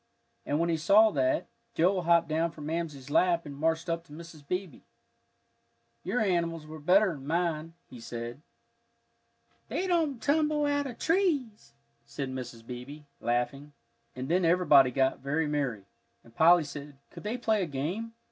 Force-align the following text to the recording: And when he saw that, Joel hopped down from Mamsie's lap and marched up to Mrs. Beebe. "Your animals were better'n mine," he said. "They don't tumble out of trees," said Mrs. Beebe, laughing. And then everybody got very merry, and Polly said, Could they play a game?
And 0.47 0.59
when 0.59 0.69
he 0.69 0.77
saw 0.77 1.11
that, 1.11 1.45
Joel 1.75 2.01
hopped 2.01 2.27
down 2.27 2.49
from 2.49 2.65
Mamsie's 2.65 3.11
lap 3.11 3.45
and 3.45 3.55
marched 3.55 3.87
up 3.87 4.03
to 4.05 4.11
Mrs. 4.11 4.47
Beebe. 4.47 4.81
"Your 6.03 6.19
animals 6.21 6.65
were 6.65 6.79
better'n 6.79 7.27
mine," 7.27 7.75
he 7.87 7.99
said. 7.99 8.41
"They 9.67 9.85
don't 9.85 10.19
tumble 10.19 10.65
out 10.65 10.87
of 10.87 10.97
trees," 10.97 11.73
said 12.07 12.31
Mrs. 12.31 12.65
Beebe, 12.65 13.03
laughing. 13.19 13.73
And 14.15 14.27
then 14.27 14.43
everybody 14.43 14.89
got 14.89 15.19
very 15.19 15.45
merry, 15.45 15.85
and 16.23 16.33
Polly 16.33 16.63
said, 16.63 16.97
Could 17.11 17.21
they 17.21 17.37
play 17.37 17.61
a 17.61 17.67
game? 17.67 18.15